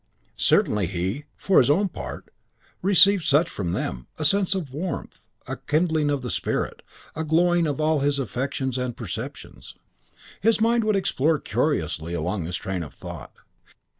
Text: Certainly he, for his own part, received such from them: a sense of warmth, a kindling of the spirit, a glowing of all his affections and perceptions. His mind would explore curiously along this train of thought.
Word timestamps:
Certainly 0.35 0.87
he, 0.87 1.25
for 1.35 1.59
his 1.59 1.69
own 1.69 1.87
part, 1.87 2.33
received 2.81 3.23
such 3.23 3.47
from 3.47 3.71
them: 3.71 4.07
a 4.17 4.25
sense 4.25 4.55
of 4.55 4.73
warmth, 4.73 5.27
a 5.45 5.55
kindling 5.57 6.09
of 6.09 6.23
the 6.23 6.31
spirit, 6.31 6.81
a 7.15 7.23
glowing 7.23 7.67
of 7.67 7.79
all 7.79 7.99
his 7.99 8.17
affections 8.17 8.79
and 8.79 8.97
perceptions. 8.97 9.75
His 10.41 10.59
mind 10.59 10.85
would 10.85 10.95
explore 10.95 11.37
curiously 11.37 12.15
along 12.15 12.45
this 12.45 12.55
train 12.55 12.81
of 12.81 12.95
thought. 12.95 13.35